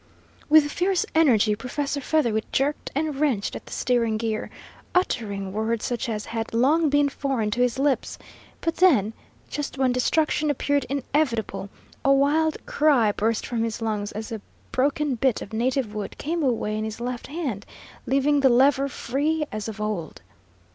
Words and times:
With 0.49 0.71
fierce 0.71 1.05
energy 1.13 1.53
Professor 1.53 2.01
Featherwit 2.01 2.51
jerked 2.51 2.89
and 2.95 3.17
wrenched 3.19 3.55
at 3.55 3.67
the 3.67 3.71
steering 3.71 4.17
gear, 4.17 4.49
uttering 4.95 5.53
words 5.53 5.85
such 5.85 6.09
as 6.09 6.25
had 6.25 6.55
long 6.55 6.89
been 6.89 7.07
foreign 7.07 7.51
to 7.51 7.61
his 7.61 7.77
lips, 7.77 8.17
but 8.61 8.77
then 8.77 9.13
just 9.47 9.77
when 9.77 9.91
destruction 9.91 10.49
appeared 10.49 10.87
inevitable 10.89 11.69
a 12.03 12.11
wild 12.11 12.65
cry 12.65 13.11
burst 13.11 13.45
from 13.45 13.61
his 13.63 13.79
lungs, 13.79 14.11
as 14.13 14.31
a 14.31 14.41
broken 14.71 15.13
bit 15.13 15.39
of 15.39 15.53
native 15.53 15.93
wood 15.93 16.17
came 16.17 16.41
away 16.41 16.79
in 16.79 16.83
his 16.83 16.99
left 16.99 17.27
hand, 17.27 17.63
leaving 18.07 18.39
the 18.39 18.49
lever 18.49 18.87
free 18.87 19.45
as 19.51 19.67
of 19.67 19.79
old! 19.79 20.23